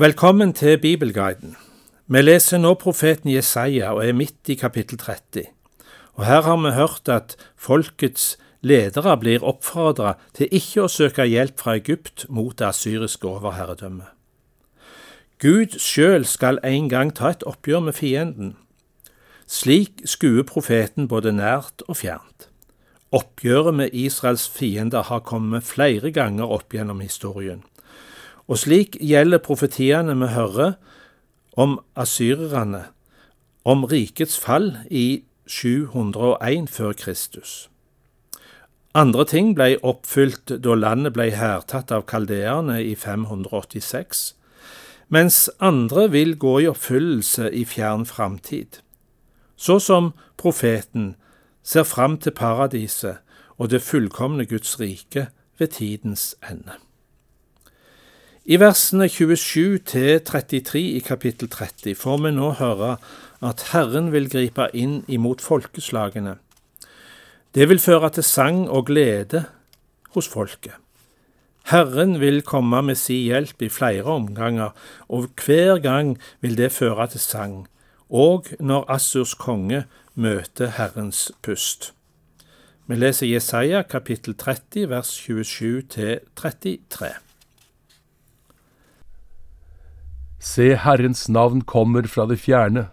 [0.00, 1.56] Velkommen til Bibelguiden.
[2.08, 5.42] Vi leser nå profeten Jesaja og er midt i kapittel 30.
[6.16, 11.60] Og Her har vi hørt at folkets ledere blir oppfordra til ikke å søke hjelp
[11.60, 14.08] fra Egypt mot det asyriske overherredømmet.
[15.36, 18.54] Gud sjøl skal en gang ta et oppgjør med fienden.
[19.44, 22.48] Slik skuer profeten både nært og fjernt.
[23.12, 27.66] Oppgjøret med Israels fiender har kommet flere ganger opp gjennom historien.
[28.50, 30.72] Og slik gjelder profetiene vi hører
[31.54, 32.88] om asyrerne,
[33.64, 37.68] om rikets fall i 701 før Kristus.
[38.94, 44.34] Andre ting ble oppfylt da landet ble hærtatt av kaldeerne i 586,
[45.14, 48.82] mens andre vil gå i oppfyllelse i fjern framtid.
[49.56, 51.14] Så som profeten
[51.62, 53.22] ser fram til paradiset
[53.58, 55.28] og det fullkomne Guds rike
[55.58, 56.80] ved tidens ende.
[58.50, 62.96] I versene 27 til 33 i kapittel 30 får vi nå høre
[63.46, 66.32] at Herren vil gripe inn imot folkeslagene.
[67.54, 69.44] Det vil føre til sang og glede
[70.16, 70.74] hos folket.
[71.70, 74.74] Herren vil komme med si hjelp i flere omganger,
[75.06, 77.56] og hver gang vil det føre til sang,
[78.10, 79.84] og når Assurs konge
[80.18, 81.92] møter Herrens pust.
[82.90, 87.29] Vi leser Jesaja kapittel 30 vers 27 til 33.
[90.40, 92.86] Se, Herrens navn kommer fra det fjerne.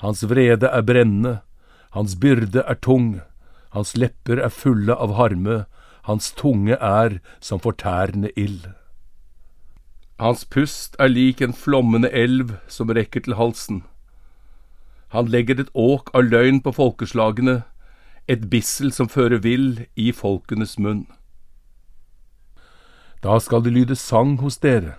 [0.00, 1.40] Hans vrede er brennende,
[1.92, 3.20] hans byrde er tung,
[3.76, 5.66] hans lepper er fulle av harme,
[6.08, 8.70] hans tunge er som fortærende ild.
[10.16, 13.84] Hans pust er lik en flommende elv som rekker til halsen.
[15.12, 17.60] Han legger et åk av løgn på folkeslagene,
[18.24, 21.04] et bissel som fører vill i folkenes munn.
[23.20, 24.96] Da skal det lyde sang hos dere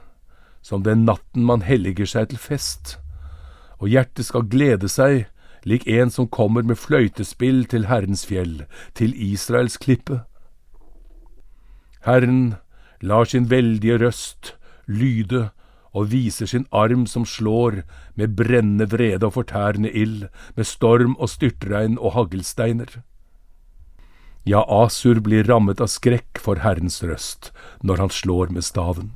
[0.66, 2.96] som den natten man helliger seg til fest,
[3.78, 5.28] og hjertet skal glede seg
[5.66, 8.64] lik en som kommer med fløytespill til Herrens fjell,
[8.98, 10.24] til Israels klippe.
[12.06, 12.56] Herren
[13.02, 14.56] lar sin veldige røst
[14.86, 15.50] lyde
[15.96, 17.84] og viser sin arm som slår
[18.18, 20.26] med brennende vrede og fortærende ild,
[20.56, 23.02] med storm og styrtregn og haglsteiner.
[24.46, 29.14] Ja, Asur blir rammet av skrekk for Herrens røst når han slår med staven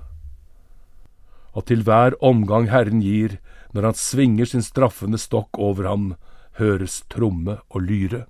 [1.54, 3.38] og til hver omgang Herren gir,
[3.74, 6.12] når han svinger sin straffende stokk over ham,
[6.60, 8.26] høres tromme og lyre.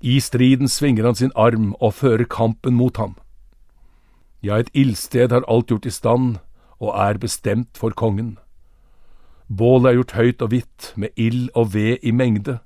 [0.00, 3.16] I striden svinger han sin arm og fører kampen mot ham.
[4.42, 6.36] Ja, et ildsted har alt gjort i stand
[6.78, 8.36] og er bestemt for kongen.
[9.48, 12.58] Bålet er gjort høyt og hvitt, med ild og ved i mengde.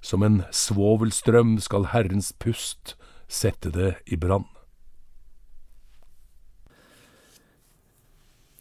[0.00, 2.96] Som en svovelstrøm skal Herrens pust
[3.28, 4.48] sette det i brann.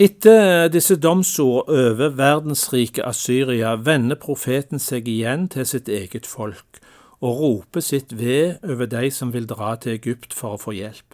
[0.01, 6.79] Etter disse domsord over verdensrike Asyria vender profeten seg igjen til sitt eget folk
[7.19, 11.13] og roper sitt ved over de som vil dra til Egypt for å få hjelp.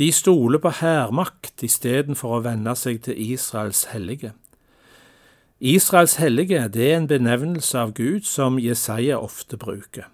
[0.00, 4.32] De stoler på hærmakt istedenfor å vende seg til Israels hellige.
[5.60, 10.08] Israels hellige det er en benevnelse av Gud som Jesaja ofte bruker.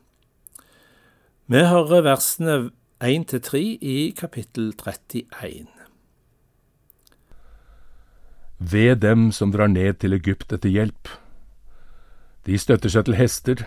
[1.46, 2.62] Vi hører versene
[2.98, 5.77] 1–3 i kapittel 31.
[8.58, 11.08] Ved dem som drar ned til Egypt etter hjelp.
[12.46, 13.66] De støtter seg til hester,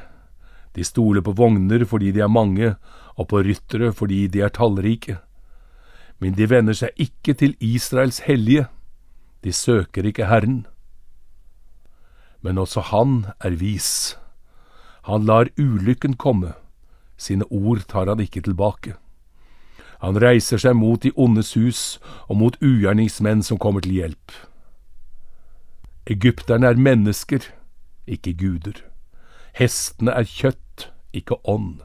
[0.75, 2.75] de stoler på vogner fordi de er mange,
[3.15, 5.17] og på ryttere fordi de er tallrike.
[6.19, 8.67] Men de vender seg ikke til Israels hellige,
[9.43, 10.65] de søker ikke Herren.
[12.41, 14.17] Men også han er vis.
[15.07, 16.53] Han lar ulykken komme,
[17.17, 18.95] sine ord tar han ikke tilbake.
[20.01, 24.31] Han reiser seg mot de ondes hus og mot ugjerningsmenn som kommer til hjelp.
[26.09, 27.45] Egypterne er mennesker,
[28.07, 28.81] ikke guder.
[29.53, 31.81] Hestene er kjøtt, ikke ånd.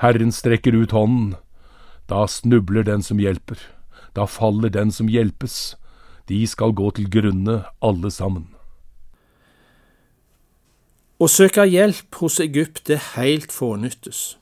[0.00, 1.36] Herren strekker ut hånden.
[2.10, 3.58] Da snubler den som hjelper.
[4.16, 5.76] Da faller den som hjelpes.
[6.28, 8.48] De skal gå til grunne, alle sammen.
[11.16, 14.36] Å søke hjelp hos Egypt er helt fånyttes,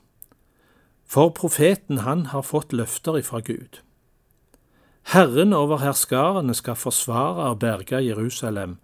[1.07, 3.79] for profeten han har fått løfter ifra Gud.
[5.13, 8.79] Herren over herskarene skal forsvare og berge Jerusalem.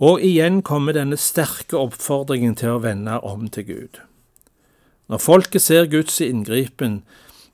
[0.00, 4.00] Og igjen kommer denne sterke oppfordringen til å vende om til Gud.
[5.10, 7.02] Når folket ser Guds inngripen,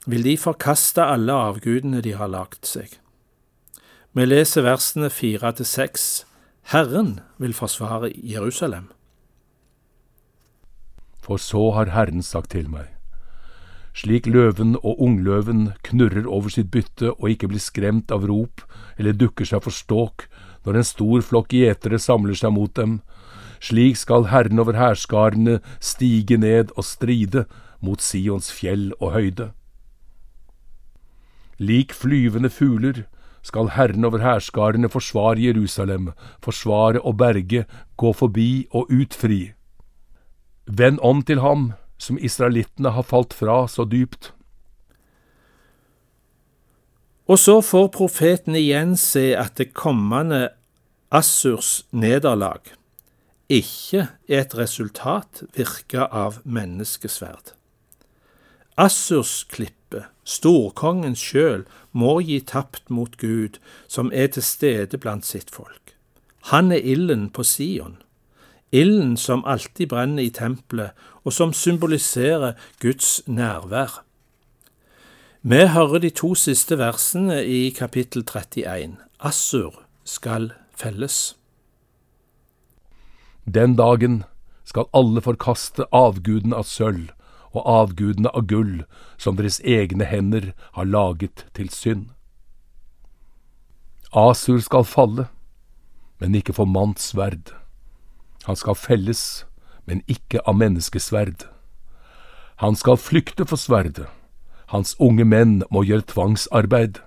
[0.06, 2.98] vil de forkaste alle avgudene de har lagt seg.
[4.12, 6.26] Vi leser versene fire til seks.
[6.70, 8.92] Herren vil forsvare Jerusalem.
[11.24, 12.92] For så har Herren sagt til meg,
[13.96, 18.64] slik løven og ungløven knurrer over sitt bytte og ikke blir skremt av rop
[18.98, 20.26] eller dukker seg for ståk
[20.66, 22.98] når en stor flokk gjetere samler seg mot dem,
[23.62, 27.46] slik skal Herren over hærskarene stige ned og stride
[27.80, 29.50] mot Sions fjell og høyde.
[31.56, 33.06] Lik flyvende fugler
[33.46, 36.10] skal Herren over hærskarene forsvare Jerusalem,
[36.42, 37.64] forsvare og berge,
[37.96, 39.52] gå forbi og utfri.
[40.66, 44.32] Vend om til ham, som israelittene har falt fra så dypt.
[47.26, 50.48] Og så får profeten igjen se at det kommende
[51.10, 52.74] Assurs nederlag
[53.50, 57.52] ikke er et resultat virka av menneskesverd.
[58.76, 61.64] Assurs klippe, storkongen sjøl,
[61.94, 65.94] må gi tapt mot Gud, som er til stede blant sitt folk.
[66.50, 67.96] Han er ilden på Sion,
[68.72, 70.90] ilden som alltid brenner i tempelet,
[71.24, 74.02] og som symboliserer Guds nærvær.
[75.42, 78.96] Vi hører de to siste versene i kapittel 31.
[79.20, 81.36] Assur skal felles.
[83.54, 84.24] Den dagen
[84.64, 87.12] skal alle forkaste avgudene av sølv
[87.54, 88.82] og avgudene av gull
[89.16, 92.08] som deres egne hender har laget til synd.
[94.12, 95.28] Asur skal falle,
[96.18, 97.54] men ikke for manns sverd.
[98.46, 99.44] Han skal felles,
[99.86, 101.48] men ikke av menneskesverd.
[102.62, 104.06] Han skal flykte for sverdet.
[104.70, 107.00] Hans unge menn må gjøre tvangsarbeid.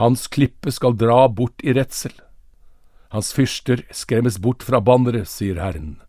[0.00, 2.12] Hans klippe skal dra bort i redsel.
[3.14, 6.00] Hans fyrster skremmes bort fra banneret, sier Herren,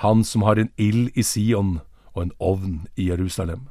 [0.00, 1.80] han som har en ild i Sion
[2.14, 3.66] og en ovn i Jerusalem.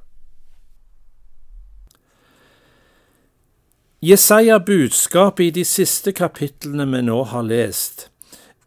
[4.03, 8.11] Jesaja budskapet i de siste kapitlene vi nå har lest,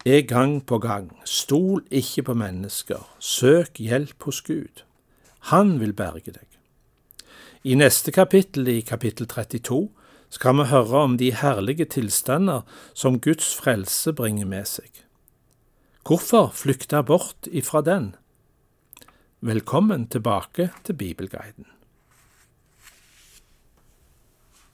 [0.05, 1.11] er gang på gang.
[1.25, 4.83] Stol ikke på mennesker, søk hjelp hos Gud.
[5.53, 6.47] Han vil berge deg.
[7.63, 9.89] I neste kapittel, i kapittel 32,
[10.29, 12.61] skal vi høre om de herlige tilstander
[12.93, 14.89] som Guds frelse bringer med seg.
[16.07, 18.15] Hvorfor flykte bort ifra den?
[19.41, 21.65] Velkommen tilbake til Bibelguiden.